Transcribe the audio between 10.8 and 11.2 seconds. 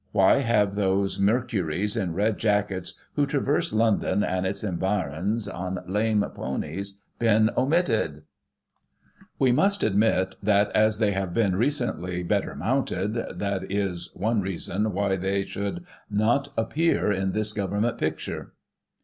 as they